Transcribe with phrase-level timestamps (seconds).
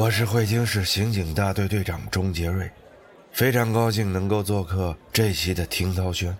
[0.00, 2.70] 我是汇京市刑警大队队长钟杰瑞，
[3.32, 6.34] 非常高兴能够做客这期的听涛轩。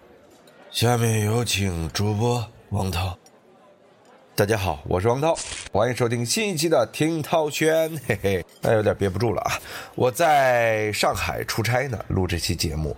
[0.70, 3.15] 下面有请主播王涛。
[4.34, 5.37] 大家好，我是王涛，
[5.70, 7.95] 欢迎收听新一期的听涛轩。
[8.09, 9.52] 嘿嘿，那有点憋不住了啊！
[9.95, 12.96] 我在上海出差呢，录这期节目。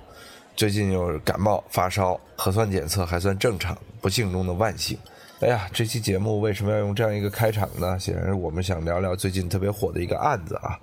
[0.55, 4.97] 最近又感冒发烧，核酸检测还算正常，不幸中的万幸。
[5.43, 7.99] 哎呀，这期节目为什么要用这样一个开场呢？
[7.99, 10.79] 显然我们想聊聊最近特别火的一个案子啊，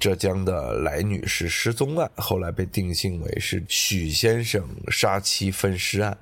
[0.00, 6.16] 浙江的来女士失踪案，后来被定性为是许先生杀妻分尸案，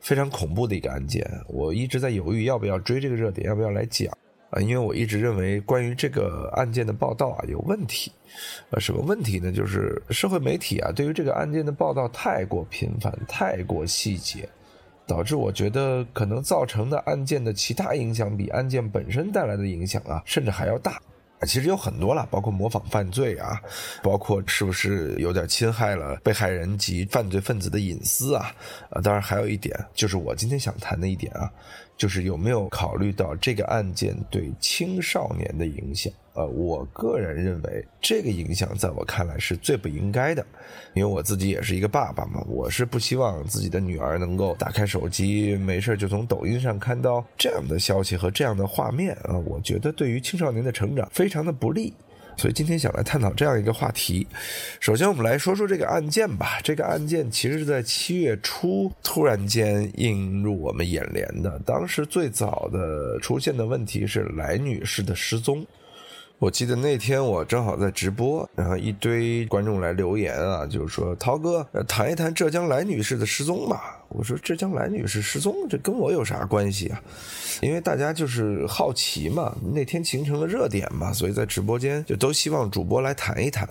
[0.00, 1.30] 非常恐怖的一个案件。
[1.46, 4.10] 我一直在犹豫要不要追这个热点，要不要来讲
[4.48, 4.58] 啊？
[4.58, 8.10] 因为我一直认为关于这个案件的报道啊有问题。
[8.70, 9.52] 呃，什么问题呢？
[9.52, 14.48] 就是社会媒体啊对于这个案件的报道太过频繁，太过细节。
[15.06, 21.00] 导致我觉得可能造成的案件的其他影响比案件本身带来的影响啊，甚至还要大。
[21.46, 23.60] 其实有很多了，包括模仿犯罪啊，
[24.02, 28.50] 包括是不是有点侵害了被害人及犯罪分子的隐私啊？
[28.88, 31.52] 啊，当然还有一点，就是我今天想谈的一点啊。
[31.96, 36.12] 就是有没有考虑到这个案件对青少年的影响？
[36.34, 40.44] 呃，我个人认为这个影响在我看来是最不应该的，
[40.92, 51.94] 因为我自己也是一个爸爸嘛，我是不希望自己的女儿能够打开手机没事就从抖音上看到这样的消息和这样的画面啊，我觉得对于青少年的成长非常的不利。
[52.36, 54.26] 所以今天想来探讨这样一个话题。
[54.80, 56.60] 首先，我们来说说这个案件吧。
[56.62, 61.58] 这个案件其实是在七月初突然间映入我们眼帘的。
[61.64, 65.66] 当时最早的出现的问题是来女士的失踪。
[66.38, 73.98] 我记得那天我正好在直播，然后一堆观众来留言啊，就是说涛哥谈一谈浙江来女士的失踪吧。
[74.10, 77.02] 我说浙江来女士失踪，这跟我有啥关系啊？
[77.62, 83.66] 因为大家就是好奇嘛，那天形成了热点嘛，所以在直播间就都希望主播来谈一谈。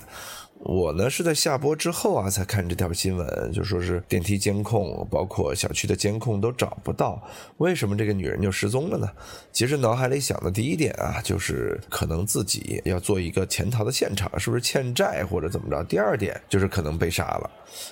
[0.60, 7.22] 我呢是在下播之后啊才看这条新闻，就说是电梯监控，包括小区的监控都找不到，
[7.58, 9.08] 为什么这个女人就失踪了呢？
[9.52, 15.84] 其实脑海里想的第一点啊，就是可能自己要做一个潜逃的现场，是不是欠债或者怎么着？
[15.84, 17.50] 第二点就是可能被杀了。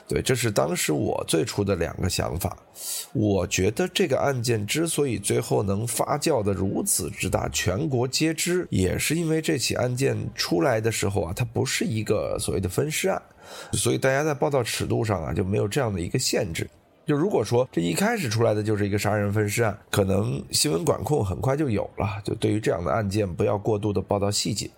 [0.08, 2.58] 对，这是当时我最初的两个想法。
[3.12, 13.20] 我觉得这个案件之所以最后能发酵的如此之大，全国皆知，也是因为这起案件出来的时候啊，它不是一个所所谓的分尸案，
[13.72, 16.70] 所以大家在报道尺度上啊就没有这样的一个限制。
[17.04, 22.22] 就如果说这一开始出来的就是一个杀人分尸案，可能新闻管控很快就有了。
[22.24, 24.70] 就对于这样的案件，不要过度的报道细节。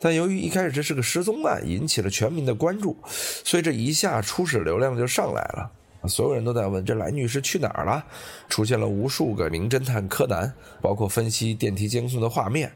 [0.00, 5.70] 但由于一开始这是个失踪案，引起了全民的关注，所以这一下初始流量就上来了。
[6.08, 8.04] 所有人都在问这来女士去哪儿了，
[8.48, 12.72] 出现了无数个名侦探柯南，包括分析电梯监控的画面，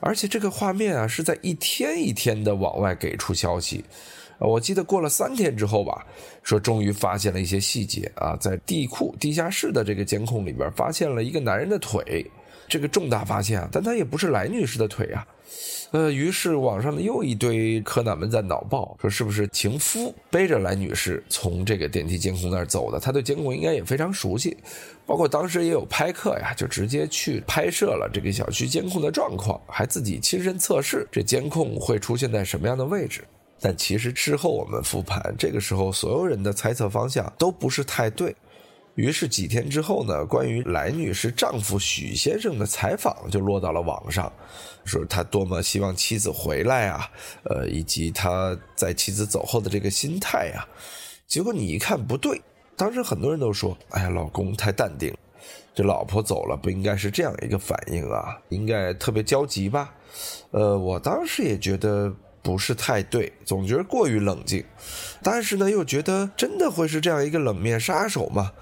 [0.00, 3.84] 而且这个画面啊是在一天一天的往外给出消息。
[4.40, 6.04] 我记得过了三天之后吧，
[6.42, 12.28] 说终于发现了一些细节啊，在地库地下室的这个监控里边发现了一个男人的腿，
[12.74, 15.24] 这个重大发现啊，但它也不是来女士的腿啊。
[15.92, 22.98] 呃，于是网上的又一堆柯南们在脑爆，说是不是情夫背着来女士从这个电梯监控那儿走的？
[22.98, 24.56] 他对监控应该也非常熟悉，
[25.06, 33.22] 包括当时也有拍客呀，就直接去拍摄了这个小区监控的状况，还自己亲身测试这监控会出现在什么样的位置。
[33.60, 38.34] 但其实事后我们复盘，这个时候所有人的猜测方向都不是太对。
[38.94, 44.32] 于是几天之后呢，关于来女士丈夫许先生的采访就落到了网上，
[44.84, 47.10] 说他多么希望妻子回来啊，
[47.42, 50.62] 呃，以及他在妻子走后的这个心态啊。
[51.26, 52.40] 结果你一看不对，
[52.76, 55.12] 当时很多人都说：“哎呀，老公太淡定，
[55.74, 59.92] 这老婆走了不应该是这样一个反应啊，应该特别焦急吧？”
[60.52, 64.64] 呃，我当时也觉得不是太对，总觉得过于冷静，
[65.20, 68.52] 但是呢，又觉得真的会是这样一个冷面杀手吗？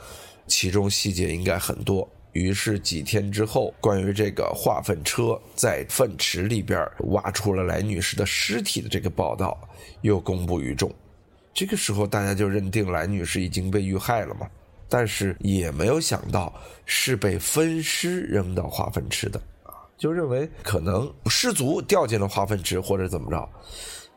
[0.53, 9.59] 其中细节应该很多，于是几天之后，关于这个化粪车在粪池里边挖出了来女士的尸体的这个报道
[10.03, 10.95] 又公布于众。
[11.55, 14.47] 这个时候，大家就认定来女士已经被遇害了嘛？
[14.91, 16.53] 但是也没有想到
[16.85, 23.49] 是被分尸扔到化粪池的啊，就认为可能失足掉进了化粪池或者怎么着。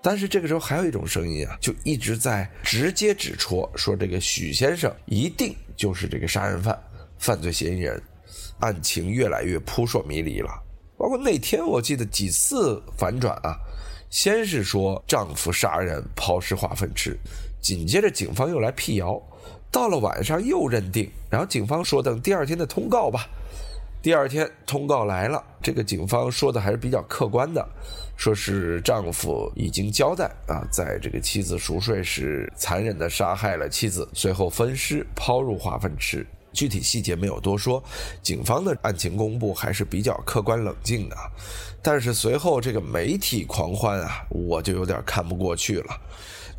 [0.05, 5.55] 但是这个时候还有一种声音啊，就一直在直接指出说这个许先生一定。
[5.75, 6.79] 就是这个杀人犯、
[7.17, 7.99] 犯罪嫌疑人，
[8.59, 10.49] 案情越来越扑朔迷离了。
[10.95, 13.57] 包括那天我记得几次反转啊，
[14.11, 17.17] 先是说丈夫杀人抛尸化粪池，
[17.59, 19.19] 紧接着警方又来辟谣，
[19.71, 23.27] 到了晚上又认定，然后警方说等第二天的通告吧。
[24.05, 27.67] 第二天通告来了，这个警方说的还是比较客观的，
[28.15, 36.23] 说是丈夫已经交代啊，在这个妻子熟睡时残忍的杀害了妻子，随后分尸抛入化粪池。
[36.53, 37.83] 具体细节没有多说，
[38.21, 41.17] 警方的案情公布还是比较客观冷静的。
[41.81, 45.99] 但是随后这个媒体狂欢啊，我就有点看不过去了。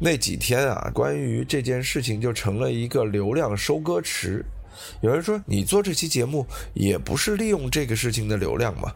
[0.01, 4.45] 那几天啊，关于这件事情就成了一个流量收割池。
[5.01, 8.91] 有人说，你做这期节目也不是利用这个事情的流量嘛？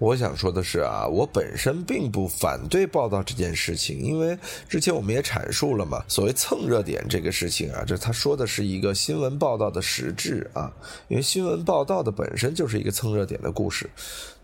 [0.00, 4.36] 我想说的是啊，我本身并不反对报道这件事情，因为
[4.68, 10.70] 之前我们也阐述了嘛，所谓蹭热点这个事情啊，这他说的是一个新闻报道的实质啊，
[11.06, 13.88] 因为新闻报道的本身就是一个蹭热点的故事。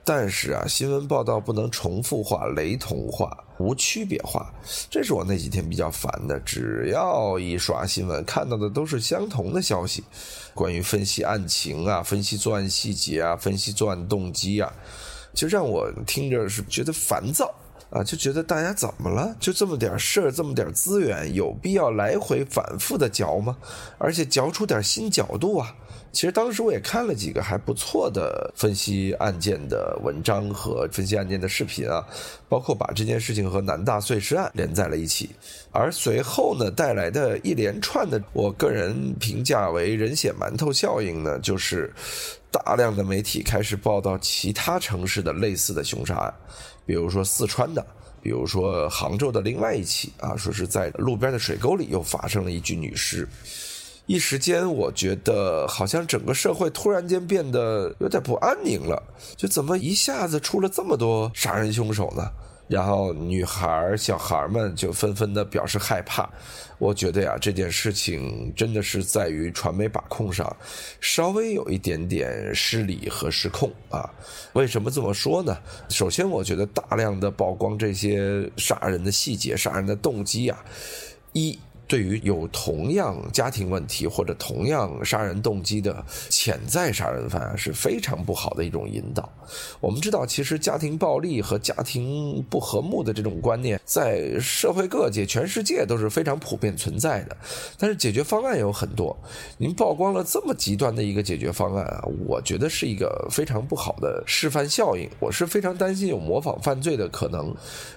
[0.02, 4.52] 但是啊，新闻报道不能重复化、雷同化、无区别化，
[4.91, 6.41] 这是我那几天比较烦的。
[6.41, 10.02] 只要一刷新闻，看到的都是相同的消息，
[10.55, 14.73] 关于分析案情啊、分析作案细节啊、分析作案动机啊，
[15.35, 17.55] 就让我听着是觉得烦躁
[17.91, 19.37] 啊，就觉得大家怎么了？
[19.38, 23.56] 就这么点事儿，这么点资源，有必要来回反复的嚼吗？
[23.99, 25.76] 而且嚼出点新角度啊！
[26.12, 32.05] 其实当时我也看了几个还不错的分析案件的文章和分析案件的视频啊，
[32.49, 35.31] 包括把这件事情和南大碎尸案连在了一起，
[35.71, 41.93] 而随后呢带来的一连串的，我个人评价为人血馒头效应呢，就是
[42.51, 46.35] 大量的媒体开始报道其他城市的类似的凶杀案，
[46.85, 47.87] 比如说四川的，
[48.21, 53.29] 比如说杭州的另外一起啊，说是在路边的水沟里又发生了一具女尸。
[54.06, 59.00] 一时间，我觉得好像整个社会突然间变得有点不安宁了。
[59.37, 62.29] 就怎么一下子出了这么多杀人凶手呢？
[62.67, 66.29] 然后女孩、小孩们就纷纷的表示害怕。
[66.79, 70.56] 我觉得呀，这件事情真的是在于传媒把控上
[71.00, 74.08] 稍微有一点点失礼和失控啊。
[74.55, 75.56] 为什么这么说呢？
[75.88, 80.64] 首先，我觉得大量的曝光这些杀人的细节、杀人的动机啊，
[81.32, 81.56] 一。
[81.91, 89.29] 对于有同样家庭问题或者同样杀人动机的潜在杀人犯，是非常不好的一种引导。
[89.81, 97.37] 我们知道，其实家庭暴力和家庭不和睦的这种观念，在社会各界、全世界都是非常普遍存在的。
[97.77, 99.17] 但是解决方案有很多。
[99.59, 105.11] 您曝光了这么极端的一个解决方案啊，我觉得是一个非常不好的示范效应。
[105.19, 107.53] 我是非常担心有模仿犯罪的可能。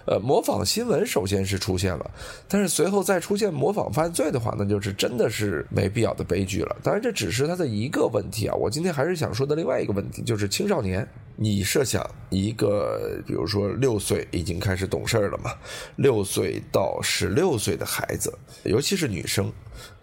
[0.08, 2.10] 呃，模仿新闻首先是出现了，
[2.48, 3.83] 但是随后再出现模仿。
[3.92, 6.76] 犯罪的话，那就是真的是没必要的悲剧了。
[6.84, 8.56] 当然，这只是他的一个问题啊。
[8.56, 11.08] 我今天还是想说的另外一个问题，就是青少年。
[11.36, 15.52] 你设想一个，比如说六岁已经开始懂事了嘛，
[15.96, 18.32] 六岁到十六岁的孩子，
[18.66, 19.52] 尤其是女生，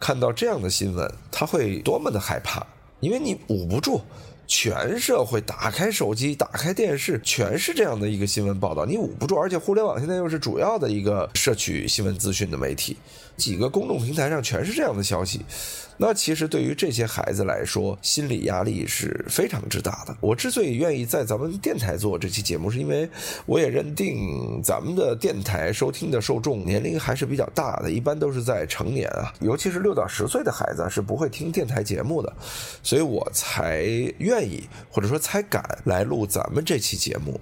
[0.00, 2.66] 看到这样的新闻，他会多么的害怕，
[2.98, 4.00] 因为你捂不住。
[4.50, 9.36] 全社会打开手机、打开电视，全是这样的一个新闻报道，你捂不住。
[9.36, 12.96] 而且互联网现在又是主要的一个摄取新闻资讯的媒体，
[13.36, 15.40] 几个公众平台上全是这样的消息。
[16.02, 20.16] 那其实对于这些孩子来说，心理压力是非常之大的。
[20.22, 23.06] 我之所以愿意在咱们电台做这期节目，是因为
[23.44, 32.32] 我也认定咱们的电台收听的受众年龄还是比较大的，一般都是在成年啊，尤其是六到十岁的孩子是不会听电台节目的，
[32.82, 33.84] 所以我才
[34.16, 37.38] 愿意或者说才敢来录咱们这期节目。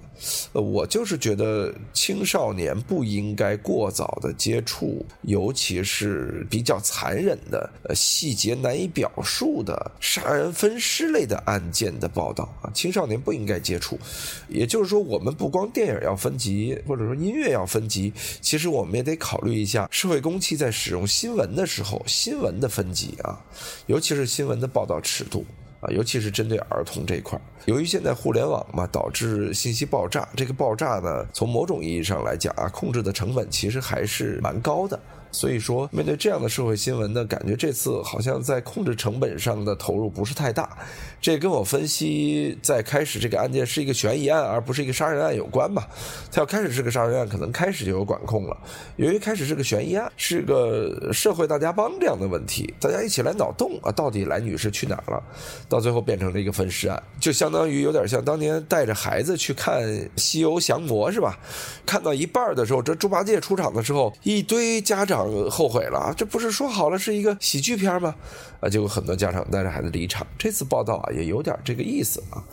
[0.51, 8.48] 呃，我就是觉得青少年不应该过早的接触，尤其是比较残忍的呃细节。
[8.49, 13.99] 也难以表述的杀人分尸类的案件的报道啊，青少年不应该接触。
[14.47, 23.39] 也就是说，我们不光电影要分级，或者说音乐要分级，其实我们也得考虑一下社会公器在使用新闻的时候，新闻的分级啊，
[23.85, 25.45] 尤其是新闻的报道尺度
[25.79, 27.39] 啊，尤其是针对儿童这一块。
[27.65, 34.99] 由于现在互联网嘛，导致信息爆炸，这个爆炸呢，从某种意义上来讲啊，控制的成本其实还是蛮高的。
[35.31, 40.77] 所以说，面对这样的社会新闻呢，感觉这次好像在控制成本上的投入不是太大。
[41.21, 45.87] 这跟我分析在开始这个案件是一个悬疑案而不是一个杀人案有关吧？
[46.31, 48.57] 它要开始是个杀人案，可能开始就有管控了。
[48.95, 55.23] 由于开始是个悬疑案，是个社会大家帮这样的问题，大家一起来脑洞啊，到底来女士去哪儿了？
[55.67, 59.83] 到最后变成了一个分尸案，就相当于有点像当年带着孩子去看
[60.15, 61.37] 《西游降魔》是吧？
[61.85, 65.18] 看到一半的时候，这猪八戒出场的时候，一堆家长。
[65.49, 68.15] 后悔了，这不是说好了是一个喜剧片吗？
[68.59, 70.25] 啊，结果很多家长带着孩子离场。
[70.37, 72.43] 这次报道啊，也有点这个意思啊。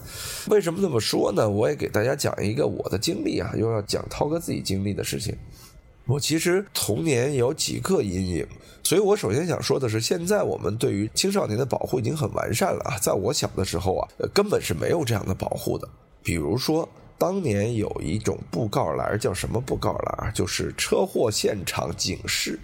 [0.48, 1.48] 为什么这么说呢？
[1.48, 5.36] 我也给大家讲一个我的经历啊，又要讲涛哥自己经历的事情。
[6.06, 8.46] 我其实童年有几个阴影，
[8.84, 12.96] 所以我首先想说的是，现在我们对于青少年的保护已经很完善了啊。
[12.98, 15.88] 在我小的时候啊，根本是没有这样的保护的。
[16.22, 20.32] 比如说，当年有一种布告栏，叫什么布告栏？
[20.34, 22.58] 就是车祸现场警示。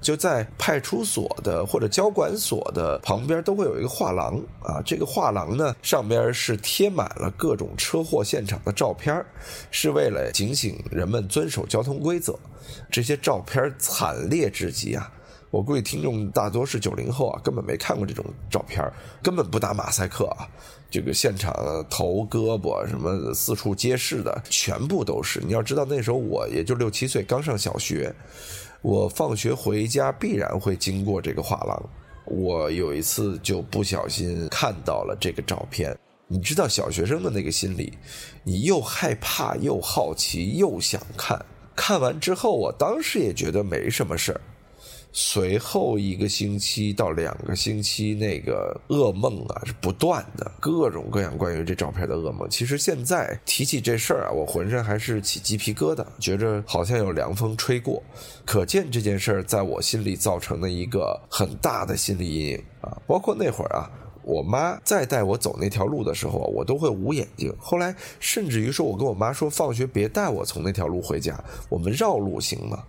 [0.00, 9.22] 就在派出所的或者交管所的旁边都会有一个画廊啊，这个画廊呢上边是贴满了各种车祸现场的照片，
[9.70, 12.38] 是为了警醒人们遵守交通规则。
[12.90, 15.12] 这些照片惨烈至极啊！
[15.50, 18.82] 我估计听众大多是九零后啊，根本没看过这种照片，
[19.22, 20.48] 根本不打马赛克啊。
[20.90, 21.54] 这个现场
[21.88, 25.40] 头、胳膊什么四处皆是的，全部都是。
[25.40, 28.12] 你要知道那时候我也就六七岁，刚上小学。
[28.82, 31.90] 我放学回家必然会经过这个画廊，
[32.24, 35.96] 我有一次就不小心看到了这个照片。
[36.26, 37.92] 你知道小学生的那个心理，
[38.42, 41.44] 你又害怕又好奇又想看，
[41.76, 44.40] 看完之后，我当时也觉得没什么事儿。
[45.12, 52.48] 随后一个星期到两个星期，那个噩梦啊是不断的，各种各样关于这照片的噩梦。
[52.48, 58.00] 其实现在提起这事儿啊，我浑身还是起鸡皮疙瘩，觉着好像有凉风吹过。
[58.46, 62.96] 可见这件事儿在我心里造成了一个很大的心理阴影啊。
[63.06, 63.90] 包括那会儿啊，
[64.22, 67.52] 我妈再带我走那条路的时候，我都会捂眼睛。
[67.58, 72.84] 后来甚至于说，我跟我妈说，放学别带我从那条路回家，我们绕路行吗？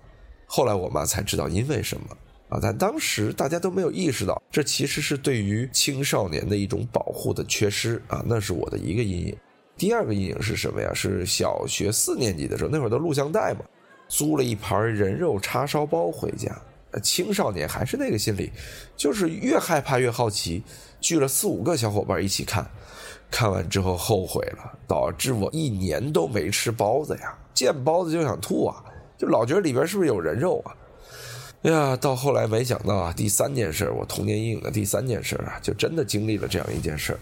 [0.53, 2.05] 后来我妈才知道因为什么
[2.49, 9.37] 啊，但当时大家都没有意识到，这其实是对于青少年的一种保护的缺失啊，那是我的一个阴影。
[9.77, 10.91] 第二个阴影是什么呀？
[10.93, 13.61] 是小学四年级的时候，那会儿都录像带嘛，
[14.09, 16.53] 租了一盘人肉叉烧包回家。
[17.01, 18.51] 青少年还是那个心理，
[18.97, 20.61] 就是越害怕越好奇，
[20.99, 22.69] 聚了四五个小伙伴一起看，
[23.31, 28.83] 看完之后后悔了，导致我一年都没吃包子呀，见包子就想吐啊。
[29.21, 30.73] 就老觉得里边是不是有人肉啊？
[31.61, 37.15] 哎呀，到后来没想到啊，第三件事，我童年阴影的第三件事啊，就真的经历了这样一件事。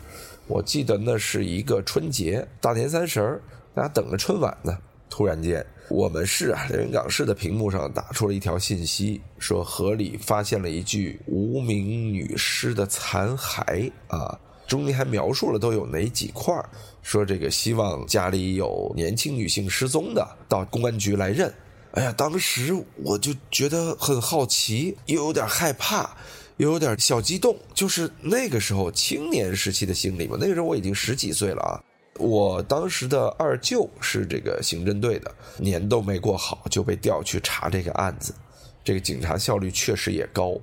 [0.47, 3.41] 我记得那是一个春节，大年三十，
[3.75, 4.77] 大家等着春晚呢。
[5.09, 16.55] 突然间，我们市啊，连云港市的屏幕上打出了一条信息，说河里发现了一具无名女尸的残骸啊，中间还描述了都有哪几块
[17.01, 21.53] 说这个希望家里有年轻女性失踪的，到公安局来认。
[21.93, 22.71] 哎呀，当时
[23.03, 26.15] 我就觉得很好奇，又有点害怕，
[26.57, 30.37] 又有点小激动，就是那个时候青年时期的心理嘛。
[30.39, 31.81] 那个时候我已经十几岁了啊，
[32.19, 38.35] 我当时的二舅是这个刑侦队的，年都没过好就被调去查这个案子，
[38.83, 40.55] 这个警察效率确实也高，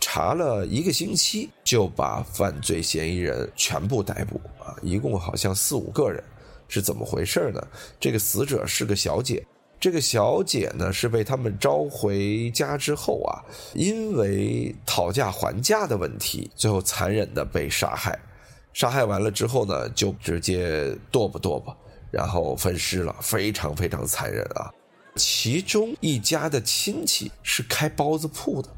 [0.00, 6.22] 查了一个星期就把犯罪嫌疑人全部逮捕啊，一共好像四五个人，
[6.66, 7.64] 是怎么回事呢？
[8.00, 9.46] 这个死者是个小姐。
[9.80, 18.18] 这个小姐呢，是被他们招回家之后啊，因为讨价还价的问题，最后残忍的被杀害。
[18.72, 21.76] 杀害完了之后呢，就直接剁吧剁吧，
[22.10, 24.72] 然后分尸了，非常非常残忍啊。
[25.16, 28.68] 其中一家的亲戚是开包子铺的，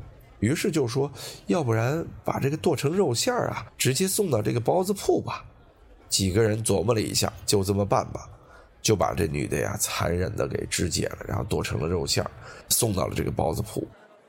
[0.41, 1.11] 于是就说，
[1.47, 5.45] 要不然把这个剁成肉馅儿啊，直接送到这个包子铺吧。
[6.09, 8.29] 几个人琢磨了一下，就这么办吧。
[8.87, 12.25] 就把这女的呀残忍的给肢解了，然后剁成了肉馅
[12.69, 13.85] 送到了这个包子铺。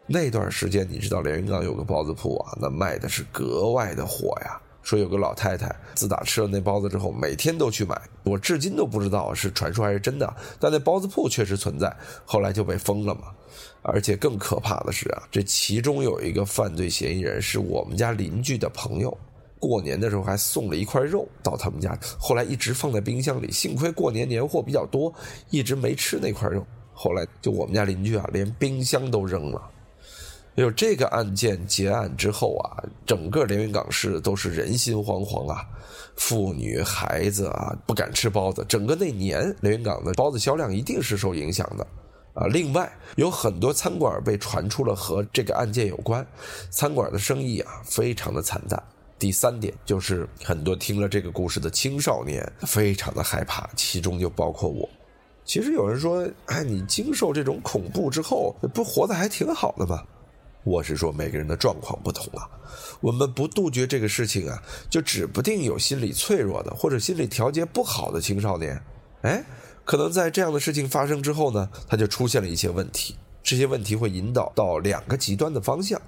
[0.08, 4.60] 那段时间，你知道连云港有个包子铺啊，那卖的是格外的火呀。
[4.82, 8.02] 说有个老太太自打吃了那包子之后，每天都去买。
[8.24, 11.96] 我至今都不知道是传说还是真的，但那包子铺确实存在。
[12.26, 13.26] 后来就被封了嘛。
[13.84, 19.16] 而且更可怕的是啊，这其中有一个犯罪嫌疑人是我们家邻居的朋友。
[19.60, 23.52] 过年的时候还送了一块肉到他们家，后来一直放在冰箱里。
[23.52, 25.14] 幸亏过年年货比较多，
[25.50, 26.66] 一直没吃那块肉。
[26.94, 29.62] 后来就我们家邻居啊，连冰箱都扔了。
[30.56, 35.64] 有这个案件结案之后啊，整个连云港市都是人心惶惶啊，
[36.16, 38.66] 妇女孩子啊不敢吃包子。
[38.68, 41.86] 整个那年连云港的包子销量一定是受影响的
[42.34, 42.48] 啊。
[42.48, 46.26] 另外有很多餐馆被传出了和这个案件有关，
[46.72, 48.84] 餐馆的生意啊非常的惨淡。
[49.20, 54.88] 第三点就是很多听了这个故事的青少年非常的害怕，其中就包括我。
[55.44, 60.04] 其实有人说，哎，你经受这种恐怖之后，不活得还挺好的吗？
[60.64, 62.48] 我是说，每个人的状况不同啊。
[63.00, 68.80] 我们不杜绝这个事情啊，就指不定有心理脆弱的或者心理调节不好的青少年，
[69.22, 69.44] 哎，
[69.86, 73.16] 可能在这样的事情发生之后呢，他就出现了一些问题。
[73.42, 76.00] 这些问题会引导到两个极端的方向，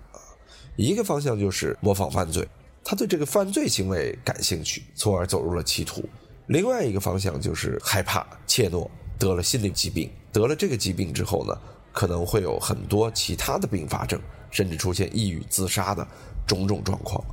[0.75, 2.45] 一个方向就是模仿犯罪。
[2.83, 6.03] 他对这个犯罪行为感兴趣，从而走入了歧途。
[6.47, 10.09] 另外一个方向就是害怕、怯懦，得了心理疾病。
[10.31, 11.55] 得了这个疾病之后呢，
[11.91, 14.19] 可能会有很多其他的并发症，
[14.49, 16.07] 甚至出现抑郁、自杀的
[16.47, 17.23] 种种状况。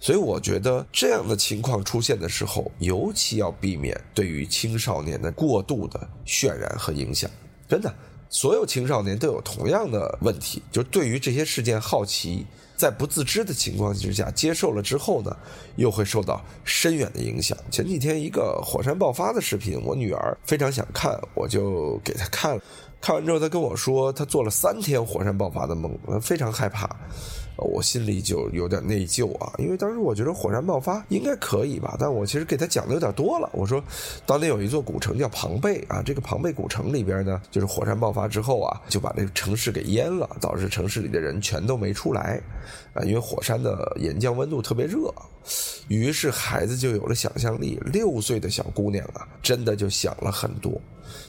[0.00, 7.30] 所以我觉得这样的情况出现的时候，尤其要避免对于青少年的过度的渲染和影响。
[7.68, 7.94] 真的，
[8.32, 15.36] 所有青少年都有同样的问题，就对于这些事件好奇，在不自知的情况之下接受了之后呢，
[15.76, 17.56] 又会受到深远的影响。
[17.70, 22.62] 前几天一个火山爆发的视频，我女儿非常想看，我就给她看了。
[23.02, 26.88] 看完之后，她跟我说，她做了三天火山爆发的梦，非常害怕。
[27.56, 33.48] 我心里就有点内疚啊，因为当时我觉得火山爆发应该可以吧，但我其实给他讲的有点多了。
[33.52, 33.82] 我说，
[34.26, 42.40] 当年有一座古城叫庞贝啊，这个庞贝古城里边呢，就是火山爆发之后啊，就把这个城市给淹了，导致城市里的人全都没出来
[42.94, 45.12] 啊，因为火山的岩浆温度特别热。
[45.88, 50.80] 于是孩子就有了想象力，六岁的小姑娘啊，真的就想了很多。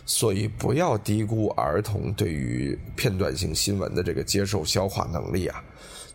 [0.05, 5.63] 所以不要低估儿童对于片段性新闻的这个接受消化能力啊。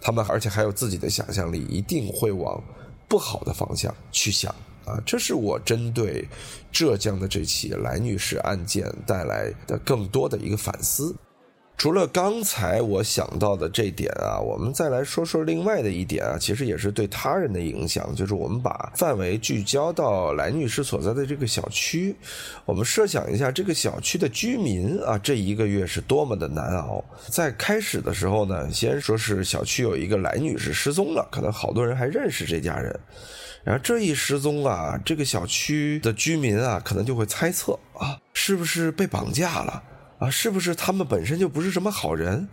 [0.01, 2.63] 他们而且还有自己的想象力，一定会往
[3.09, 5.01] 不好的方向去想啊！
[5.05, 6.27] 这是我针对
[6.71, 11.15] 浙江的这起来女士案件带来的更多的一个反思。
[11.79, 22.17] 除了刚才我想到的这点啊，我们再来说说另外的一点啊，其实也是对他人的影响，就是我们把范围聚焦到来女士所在的这个小区，
[22.65, 27.05] 我们设想一下这个小区的居民啊，这一个月是多么的难熬。
[27.29, 32.99] 在开始的时候呢，先说是小区有一个来女士失踪了，可能好多人还认识这家人，
[33.63, 39.81] 然后这一失踪啊，这个小区的居民啊，可能就会猜测啊，是不是被绑架了？
[40.19, 42.49] 啊，是不是他们本身就不是什么好人？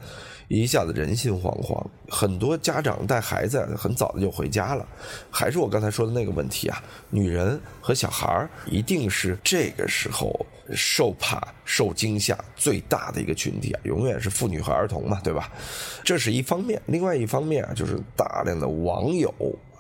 [0.48, 4.88] 一下子人心惶惶，很多家长带孩子很早的就回家了。
[5.32, 15.52] 还是我刚才说的那个问题啊，女人和小孩一定是这个时候受怕、受惊吓最大的一个群体啊，永远是妇女和儿童嘛，对吧？
[16.04, 19.34] 这是一方面，另外一方面啊，就是大量的网友、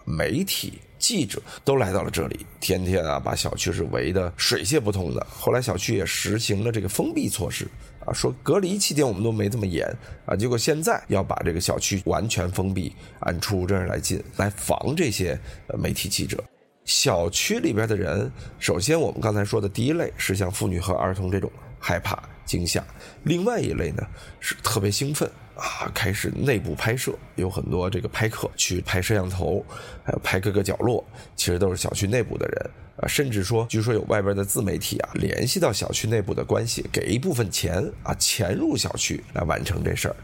[0.03, 0.81] 媒体。
[1.05, 5.23] 记者都来到了这里，天天啊把小区是围得水泄不通的。
[5.29, 7.67] 后来小区也实行了这个封闭措施
[8.03, 9.87] 啊，说隔离期间我们都没这么严
[10.25, 15.39] 啊，结果现在要把这个小区完全封闭，按出入证来进，来防这些
[15.77, 16.43] 媒体记者。
[16.85, 22.83] 小区里边的人，首先我们刚才说的第一类是像妇女和儿童这种害怕惊吓，
[23.23, 24.03] 另外一类呢
[24.39, 25.29] 是特别兴奋。
[25.55, 29.65] 啊，开始内部拍摄，有很多这个拍客去拍摄像头，
[30.03, 31.01] 还有拍各个角落，
[31.37, 33.07] 其实都是小区内部的人啊。
[33.07, 40.15] 甚至说，据说有外边的自媒体啊，联系到小区内部的关系，给一部分钱啊，潜入小区来完成这事儿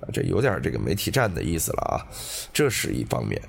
[0.00, 0.10] 啊。
[0.12, 2.02] 这有点这个媒体战的意思了啊。
[2.52, 3.40] 这是一方面，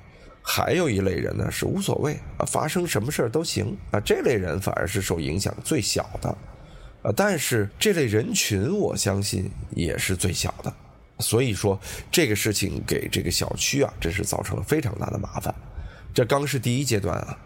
[0.42, 3.98] 还有一类人呢是无所谓啊，发生什么事儿都行啊。
[3.98, 6.38] 这类人反而是受影响最小的
[7.02, 7.12] 啊。
[7.14, 10.72] 但是这类人群，我相信也是最小的。
[11.18, 11.78] 所以说，
[12.10, 15.54] 这个事情给这个小区啊，真是造成了非常大的麻烦。
[16.12, 17.38] 这刚是第一阶段啊，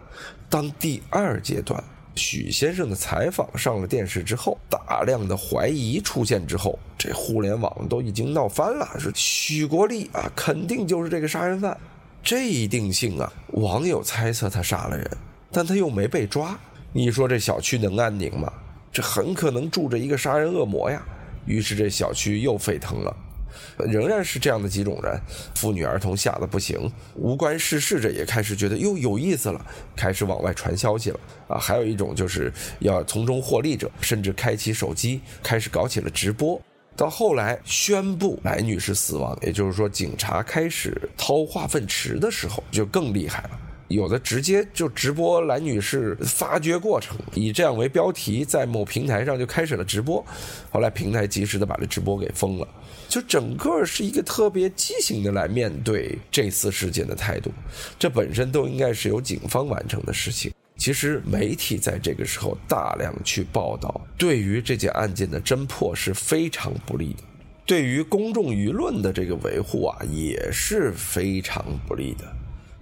[0.49, 1.83] 当第二阶段
[2.15, 11.77] 许先生的采访上了电视之后，大量的怀疑出现之后，这互联网都已经闹翻了，说许国立啊，肯定就是这个杀人犯，
[12.23, 13.31] 这一定性啊。
[13.49, 15.11] 网友猜测他杀了人，
[15.53, 16.59] 但他又没被抓，
[16.93, 18.51] 你说这小区能安宁吗？
[18.97, 21.03] 这很可能住着一个杀人恶魔呀。
[21.45, 23.15] 于是这小区又沸腾了。
[23.79, 25.21] 仍然是这样的几种人，
[25.55, 29.63] 妇女儿童吓得不行，无关事事者也开始觉得哟有意思了，
[29.95, 31.59] 开始往外传消息了啊！
[31.59, 36.59] 还有一种就是要从中获利者，甚至开启手机开始搞起了直播。
[36.97, 43.51] 到后来宣布来女士死亡，也就是说警察开始掏化粪池的时候，就更厉害了。
[43.89, 50.25] 有的直接就直播蓝女士发掘过程，以这样为标题，在某平台上就开始了直播。
[50.71, 52.67] 后来平台及时的把这直播给封了，
[53.09, 57.53] 就整个是一个特别畸形的来面对这次事件的态度。
[57.99, 60.53] 这本身都应该是由警方完成的事情。
[60.77, 67.23] 其实媒体在这个时候大量去报道，对于这件案件的侦破是非常不利的，
[67.65, 72.25] 对于公众舆论的这个维护啊也是非常不利的。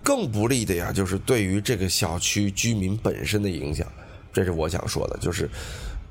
[0.04, 3.86] 更不利的呀，就是对于这个小区居民本身的影响，
[4.34, 5.16] 这是我想说的。
[5.18, 5.48] 就是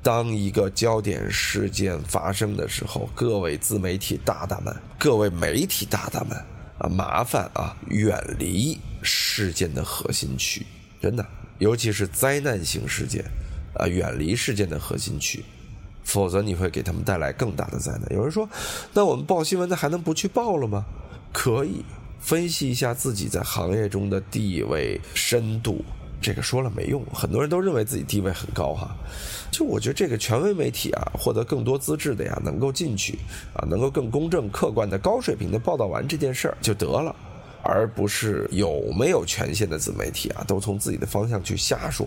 [0.02, 6.36] 当一个焦点事件发生的时候，各位自媒体大大们，各位媒体大大们
[6.78, 10.66] 啊，麻烦啊，远离事件的核心区，
[11.00, 11.24] 真的，
[11.58, 13.24] 尤其是灾难性事件
[13.74, 15.44] 啊，远离事件的核心区，
[16.02, 18.12] 否则你会给他们带来更大的灾难。
[18.12, 18.48] 有人说，
[18.92, 20.84] 那我们报新闻的还能不去报了吗？
[21.32, 21.84] 可以。
[22.24, 25.84] 分析一下自己在行业中的地位、深度，
[26.22, 28.96] 这个说了没用，很多人都认为自己地位很高哈。
[29.50, 33.18] 就我觉得这个权威媒体啊，获得更多资质的呀，能够进去
[33.52, 37.14] 啊，能够更公正、客观的、高水平的报道完这件事儿就得了。
[37.64, 42.06] 而不是有没有权限的自媒体啊，都从自己的方向去瞎说。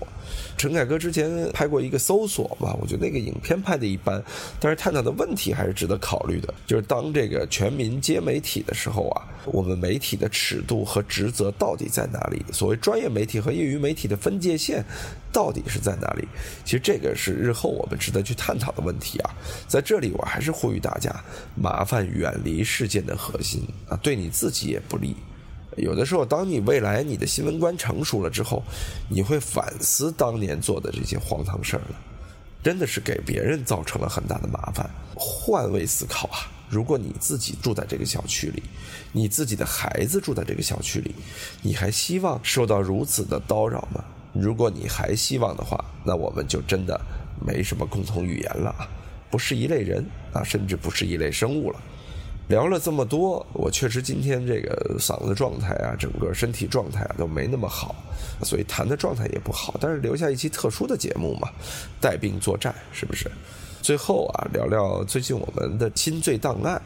[0.57, 4.23] 陈凯歌之前拍过一个搜索嘛，我觉得那个影片拍的一般，
[4.59, 6.53] 但是探讨的问题还是值得考虑的。
[6.65, 12.45] 就是当这个全民皆媒体的时候啊，我们媒体的尺度和职责到底在哪里？
[12.53, 14.83] 所谓专业媒体和业余媒体的分界线
[15.31, 16.27] 到底是在哪里？
[16.63, 19.31] 其实这个是日后我们值得去探讨的问题啊。
[19.67, 21.13] 在这里，我还是呼吁大家，
[21.55, 25.15] 麻烦远离事件的核心啊，对你自己也不利。
[25.77, 28.63] 有的时候，当你未来你的新闻观成熟了之后，
[29.09, 31.95] 你会反思当年做的这些荒唐事儿了，
[32.63, 34.89] 真的是给别人造成了很大的麻烦。
[35.15, 38.63] 换位思考啊，如果你自己住在这个小区里，
[39.11, 41.15] 你自己的孩子住在这个小区里，
[41.61, 44.03] 你还希望受到如此的叨扰吗？
[44.33, 46.99] 如果你还希望的话，那我们就真的
[47.39, 48.89] 没什么共同语言了啊，
[49.29, 51.79] 不是一类人啊，甚至不是一类生物了。
[52.47, 57.95] 聊了这么多，我确实今天这个嗓子状态啊，整个身体状态啊都没那么好，
[58.43, 59.75] 所以谈的状态也不好。
[59.81, 61.49] 但是留下一期特殊的节目嘛，
[61.99, 63.29] 带病作战是不是？
[63.81, 66.81] 最后啊，聊聊最近我们的心醉档案。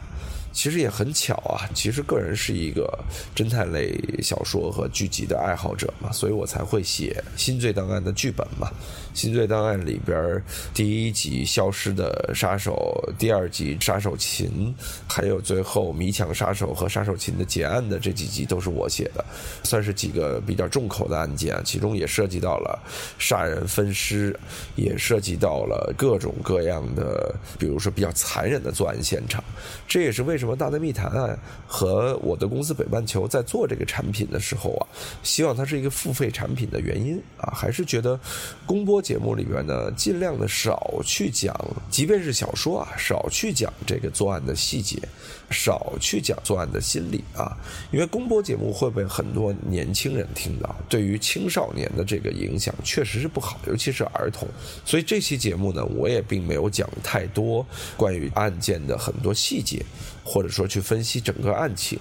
[0.52, 2.86] 其实也很巧啊，其实个人是一个
[3.34, 8.68] 侦探类小说和剧集的爱好者嘛，所以我才会写《新罪档案》的剧本嘛。
[9.14, 14.74] 《新罪档案》里边第一集消失的杀手，第二集杀手秦，
[15.06, 19.24] 还有最后迷墙杀手和杀手秦的结案的这几集都是我写的，
[19.64, 22.78] 算是几个比较重口的案件，其中也涉及到了
[23.18, 24.38] 杀人分尸，
[24.76, 29.42] 也涉及到了各种各样的，比如说比较残忍的作案现场，
[29.88, 30.41] 这也是为什么。
[30.42, 31.38] 什么大内密谈啊？
[31.68, 34.82] 和我的公司北半球在做这个产品的时候啊，
[35.22, 38.18] 希望它是一个付费产品的原因啊，还是觉得
[38.66, 41.54] 公播节目里边呢，尽量的少去讲，
[41.88, 44.98] 即便是小说啊，少去讲这个作案的细节，
[45.48, 47.56] 少去讲作案的心理啊，
[47.92, 54.48] 因为公播节目会被很多年轻人听到，对于青少年的这个影响确实是不好，尤其是儿童。
[54.84, 57.64] 所以这期节目呢，我也并没有讲太多
[57.96, 59.80] 关于案件的很多细节。
[60.24, 61.98] 或者说去分析整个案情，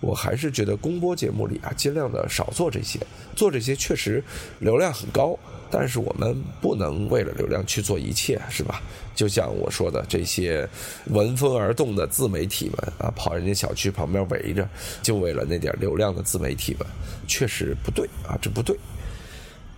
[0.00, 2.98] 我还是觉得公播节目里啊，尽量的少做这些。
[3.36, 4.22] 做这些确实
[4.58, 5.38] 流量很高，
[5.70, 8.82] 但是我们不能为了流量去做一切，是吧？
[9.14, 10.68] 就像我说的，这些
[11.06, 14.68] 闻风而动的自媒体们啊，跑人家小区旁边围着，
[15.02, 16.86] 就为了那点流量的自媒体们，
[17.26, 18.76] 确实不对啊，这不对。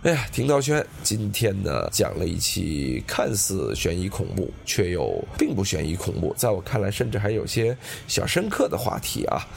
[0.03, 9.47] 哎呀，听涛轩今天呢讲了一期看似悬疑恐怖，却又并不悬疑恐怖，在我看来甚至还有些小深刻的话题啊。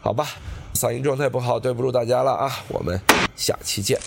[0.00, 0.26] 好吧，
[0.72, 2.98] 嗓音状态不好，对不住大家了啊，我们
[3.36, 4.00] 下期见。